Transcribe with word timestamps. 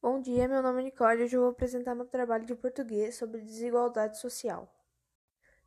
Bom 0.00 0.20
dia, 0.20 0.46
meu 0.46 0.62
nome 0.62 0.82
é 0.82 0.84
Nicole 0.84 1.22
e 1.22 1.24
hoje 1.24 1.36
eu 1.36 1.40
vou 1.40 1.50
apresentar 1.50 1.94
meu 1.94 2.04
trabalho 2.04 2.44
de 2.44 2.54
português 2.54 3.14
sobre 3.16 3.40
desigualdade 3.40 4.18
social. 4.18 4.70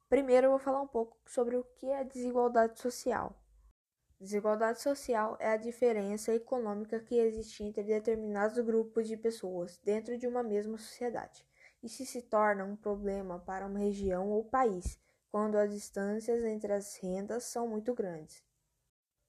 Primeiro, 0.07 0.45
eu 0.45 0.51
vou 0.51 0.59
falar 0.59 0.81
um 0.81 0.87
pouco 0.87 1.17
sobre 1.25 1.57
o 1.57 1.63
que 1.63 1.89
é 1.89 2.03
desigualdade 2.03 2.79
social. 2.79 3.35
Desigualdade 4.19 4.81
social 4.81 5.35
é 5.39 5.49
a 5.49 5.57
diferença 5.57 6.31
econômica 6.33 6.99
que 6.99 7.15
existe 7.15 7.63
entre 7.63 7.83
determinados 7.83 8.59
grupos 8.59 9.07
de 9.07 9.17
pessoas 9.17 9.77
dentro 9.83 10.15
de 10.15 10.27
uma 10.27 10.43
mesma 10.43 10.77
sociedade. 10.77 11.43
Isso 11.81 12.05
se 12.05 12.21
torna 12.21 12.63
um 12.63 12.75
problema 12.75 13.39
para 13.39 13.65
uma 13.65 13.79
região 13.79 14.29
ou 14.29 14.45
país 14.45 14.99
quando 15.31 15.57
as 15.57 15.71
distâncias 15.71 16.43
entre 16.43 16.71
as 16.71 16.95
rendas 16.97 17.45
são 17.45 17.67
muito 17.67 17.95
grandes. 17.95 18.48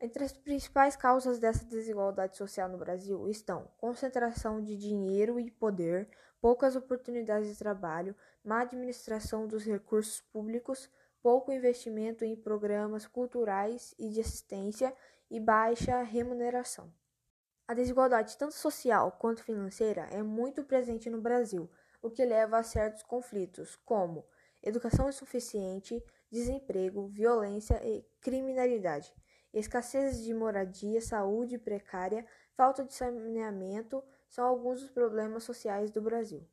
Entre 0.02 0.24
as 0.24 0.32
principais 0.32 0.96
causas 0.96 1.38
dessa 1.38 1.62
desigualdade 1.66 2.34
social 2.34 2.70
no 2.70 2.78
Brasil 2.78 3.28
estão 3.28 3.70
concentração 3.76 4.62
de 4.62 4.74
dinheiro 4.74 5.38
e 5.38 5.50
poder, 5.50 6.08
poucas 6.40 6.74
oportunidades 6.74 7.50
de 7.50 7.58
trabalho, 7.58 8.16
má 8.42 8.62
administração 8.62 9.46
dos 9.46 9.62
recursos 9.62 10.22
públicos, 10.22 10.88
pouco 11.22 11.52
investimento 11.52 12.24
em 12.24 12.34
programas 12.34 13.06
culturais 13.06 13.94
e 13.98 14.08
de 14.08 14.22
assistência 14.22 14.96
e 15.30 15.38
baixa 15.38 16.02
remuneração. 16.02 16.90
A 17.68 17.74
desigualdade, 17.74 18.38
tanto 18.38 18.54
social 18.54 19.12
quanto 19.12 19.44
financeira, 19.44 20.08
é 20.10 20.22
muito 20.22 20.64
presente 20.64 21.10
no 21.10 21.20
Brasil, 21.20 21.70
o 22.00 22.10
que 22.10 22.24
leva 22.24 22.56
a 22.56 22.62
certos 22.62 23.02
conflitos, 23.02 23.76
como 23.84 24.26
educação 24.62 25.10
insuficiente, 25.10 26.02
desemprego, 26.30 27.06
violência 27.08 27.78
e 27.86 28.02
criminalidade. 28.22 29.12
Escassez 29.52 30.22
de 30.22 30.32
moradia, 30.32 31.00
saúde 31.00 31.58
precária, 31.58 32.24
falta 32.54 32.84
de 32.84 32.94
saneamento 32.94 34.02
são 34.28 34.46
alguns 34.46 34.80
dos 34.80 34.90
problemas 34.90 35.42
sociais 35.42 35.90
do 35.90 36.00
Brasil. 36.00 36.46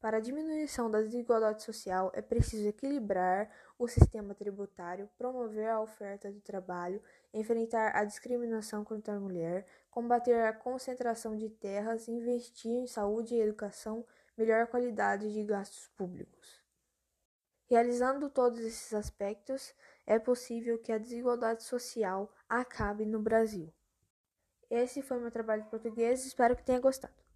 Para 0.00 0.16
a 0.16 0.20
diminuição 0.20 0.90
da 0.90 1.00
desigualdade 1.00 1.62
social, 1.62 2.10
é 2.12 2.20
preciso 2.20 2.66
equilibrar 2.66 3.48
o 3.78 3.86
sistema 3.86 4.34
tributário, 4.34 5.08
promover 5.16 5.68
a 5.68 5.80
oferta 5.80 6.32
de 6.32 6.40
trabalho, 6.40 7.00
enfrentar 7.32 7.94
a 7.94 8.04
discriminação 8.04 8.84
contra 8.84 9.14
a 9.14 9.20
mulher, 9.20 9.64
combater 9.88 10.44
a 10.44 10.52
concentração 10.52 11.36
de 11.36 11.48
terras, 11.48 12.08
investir 12.08 12.72
em 12.72 12.86
saúde 12.88 13.36
e 13.36 13.40
educação, 13.40 14.04
melhor 14.36 14.66
qualidade 14.66 15.32
de 15.32 15.44
gastos 15.44 15.86
públicos. 15.96 16.61
Realizando 17.72 18.28
todos 18.28 18.58
esses 18.58 18.92
aspectos, 18.92 19.74
é 20.06 20.18
possível 20.18 20.78
que 20.78 20.92
a 20.92 20.98
desigualdade 20.98 21.62
social 21.62 22.30
acabe 22.46 23.06
no 23.06 23.18
Brasil. 23.18 23.72
Esse 24.68 25.00
foi 25.00 25.18
meu 25.18 25.30
trabalho 25.30 25.62
de 25.62 25.70
português, 25.70 26.26
espero 26.26 26.54
que 26.54 26.62
tenha 26.62 26.78
gostado. 26.78 27.22